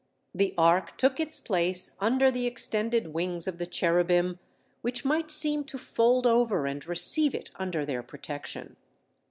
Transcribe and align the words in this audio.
The 0.33 0.55
Ark 0.57 0.97
took 0.97 1.19
its 1.19 1.39
place 1.39 1.95
under 1.99 2.31
the 2.31 2.47
extended 2.47 3.13
wings 3.13 3.47
of 3.47 3.59
the 3.59 3.67
cherubim, 3.67 4.39
which 4.81 5.05
might 5.05 5.29
seem 5.29 5.63
to 5.65 5.77
fold 5.77 6.25
over, 6.25 6.65
and 6.65 6.83
receive 6.87 7.35
it 7.35 7.51
under 7.57 7.85
their 7.85 8.01
protection. 8.01 8.77